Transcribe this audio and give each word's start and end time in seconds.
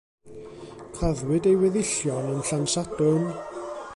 Claddwyd 0.95 1.49
ei 1.51 1.59
weddillion 1.65 2.31
yn 2.33 2.43
Llansadwrn. 2.49 3.29